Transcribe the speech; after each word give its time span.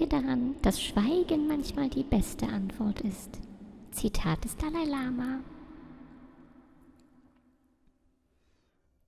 denke 0.00 0.08
daran, 0.08 0.54
dass 0.62 0.82
Schweigen 0.82 1.46
manchmal 1.46 1.88
die 1.88 2.02
beste 2.02 2.46
Antwort 2.46 3.00
ist. 3.00 3.38
Zitat 3.92 4.44
des 4.44 4.56
Dalai 4.56 4.84
Lama. 4.84 5.40